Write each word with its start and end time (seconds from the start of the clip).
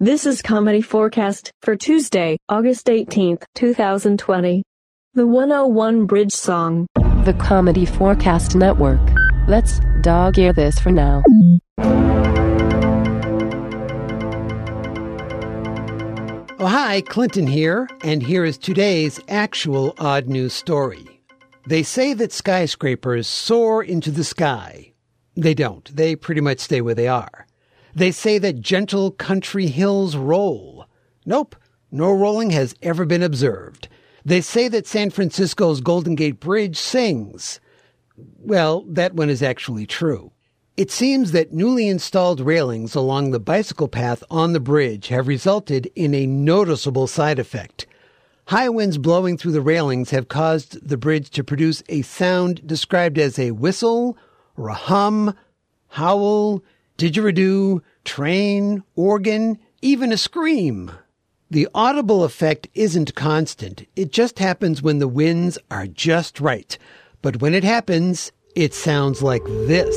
This 0.00 0.26
is 0.26 0.42
comedy4cast 0.42 1.50
for 1.60 1.74
Tuesday, 1.74 2.38
August 2.48 2.86
18th, 2.86 3.42
2020. 3.56 4.62
The 5.14 5.26
101 5.26 6.06
Bridge 6.06 6.30
Song. 6.30 6.86
The 6.94 7.34
comedy4cast 7.36 8.54
Network. 8.54 9.00
Let's 9.48 9.80
dog 10.02 10.38
ear 10.38 10.52
this 10.52 10.78
for 10.78 10.92
now. 10.92 11.24
Oh, 16.60 16.66
hi, 16.68 17.00
Clinton 17.00 17.48
here, 17.48 17.88
and 18.02 18.22
here 18.22 18.44
is 18.44 18.56
today's 18.56 19.18
actual 19.28 19.96
odd 19.98 20.28
news 20.28 20.52
story. 20.52 21.24
They 21.66 21.82
say 21.82 22.14
that 22.14 22.32
skyscrapers 22.32 23.26
soar 23.26 23.82
into 23.82 24.12
the 24.12 24.22
sky. 24.22 24.92
They 25.34 25.54
don't. 25.54 25.92
They 25.96 26.14
pretty 26.14 26.40
much 26.40 26.60
stay 26.60 26.82
where 26.82 26.94
they 26.94 27.08
are. 27.08 27.47
They 27.98 28.12
say 28.12 28.38
that 28.38 28.60
gentle 28.60 29.10
country 29.10 29.66
hills 29.66 30.14
roll. 30.14 30.86
Nope, 31.26 31.56
no 31.90 32.12
rolling 32.12 32.50
has 32.50 32.76
ever 32.80 33.04
been 33.04 33.24
observed. 33.24 33.88
They 34.24 34.40
say 34.40 34.68
that 34.68 34.86
San 34.86 35.10
Francisco's 35.10 35.80
Golden 35.80 36.14
Gate 36.14 36.38
Bridge 36.38 36.78
sings. 36.78 37.58
Well, 38.16 38.84
that 38.88 39.14
one 39.14 39.28
is 39.28 39.42
actually 39.42 39.84
true. 39.84 40.30
It 40.76 40.92
seems 40.92 41.32
that 41.32 41.52
newly 41.52 41.88
installed 41.88 42.38
railings 42.38 42.94
along 42.94 43.32
the 43.32 43.40
bicycle 43.40 43.88
path 43.88 44.22
on 44.30 44.52
the 44.52 44.60
bridge 44.60 45.08
have 45.08 45.26
resulted 45.26 45.90
in 45.96 46.14
a 46.14 46.24
noticeable 46.24 47.08
side 47.08 47.40
effect. 47.40 47.84
High 48.46 48.68
winds 48.68 48.96
blowing 48.96 49.36
through 49.36 49.52
the 49.52 49.60
railings 49.60 50.10
have 50.10 50.28
caused 50.28 50.86
the 50.88 50.96
bridge 50.96 51.30
to 51.30 51.42
produce 51.42 51.82
a 51.88 52.02
sound 52.02 52.64
described 52.64 53.18
as 53.18 53.40
a 53.40 53.50
whistle 53.50 54.16
or 54.56 54.68
a 54.68 54.74
hum, 54.74 55.34
howl, 55.88 56.62
didgeridoo, 56.98 57.80
train, 58.04 58.82
organ, 58.94 59.58
even 59.80 60.12
a 60.12 60.18
scream. 60.18 60.90
The 61.50 61.68
audible 61.74 62.24
effect 62.24 62.68
isn't 62.74 63.14
constant. 63.14 63.86
It 63.96 64.12
just 64.12 64.38
happens 64.38 64.82
when 64.82 64.98
the 64.98 65.08
winds 65.08 65.56
are 65.70 65.86
just 65.86 66.40
right. 66.40 66.76
But 67.22 67.40
when 67.40 67.54
it 67.54 67.64
happens, 67.64 68.32
it 68.54 68.74
sounds 68.74 69.22
like 69.22 69.44
this. 69.44 69.96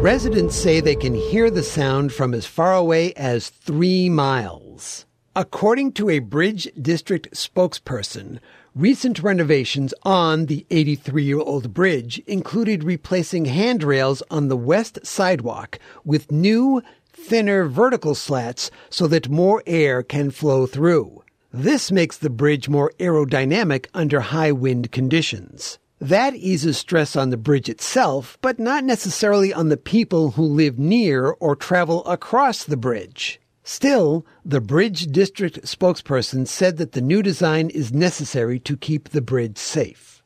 Residents 0.00 0.56
say 0.56 0.80
they 0.80 0.96
can 0.96 1.14
hear 1.14 1.50
the 1.50 1.62
sound 1.62 2.12
from 2.12 2.34
as 2.34 2.46
far 2.46 2.74
away 2.74 3.12
as 3.14 3.48
three 3.48 4.08
miles. 4.08 5.04
According 5.40 5.92
to 5.92 6.10
a 6.10 6.18
Bridge 6.18 6.68
District 6.78 7.30
spokesperson, 7.30 8.40
recent 8.74 9.22
renovations 9.22 9.94
on 10.02 10.44
the 10.44 10.66
83 10.68 11.24
year 11.24 11.38
old 11.38 11.72
bridge 11.72 12.18
included 12.26 12.84
replacing 12.84 13.46
handrails 13.46 14.22
on 14.30 14.48
the 14.48 14.56
west 14.58 14.98
sidewalk 15.02 15.78
with 16.04 16.30
new, 16.30 16.82
thinner 17.10 17.64
vertical 17.64 18.14
slats 18.14 18.70
so 18.90 19.06
that 19.06 19.30
more 19.30 19.62
air 19.66 20.02
can 20.02 20.30
flow 20.30 20.66
through. 20.66 21.24
This 21.50 21.90
makes 21.90 22.18
the 22.18 22.28
bridge 22.28 22.68
more 22.68 22.92
aerodynamic 22.98 23.86
under 23.94 24.20
high 24.20 24.52
wind 24.52 24.92
conditions. 24.92 25.78
That 26.02 26.34
eases 26.34 26.76
stress 26.76 27.16
on 27.16 27.30
the 27.30 27.38
bridge 27.38 27.70
itself, 27.70 28.36
but 28.42 28.58
not 28.58 28.84
necessarily 28.84 29.54
on 29.54 29.70
the 29.70 29.78
people 29.78 30.32
who 30.32 30.44
live 30.44 30.78
near 30.78 31.30
or 31.30 31.56
travel 31.56 32.04
across 32.04 32.62
the 32.62 32.76
bridge. 32.76 33.40
Still, 33.62 34.26
the 34.44 34.60
Bridge 34.60 35.06
District 35.06 35.62
spokesperson 35.62 36.46
said 36.46 36.78
that 36.78 36.92
the 36.92 37.00
new 37.00 37.22
design 37.22 37.70
is 37.70 37.92
necessary 37.92 38.58
to 38.60 38.76
keep 38.76 39.10
the 39.10 39.20
bridge 39.20 39.58
safe. 39.58 40.22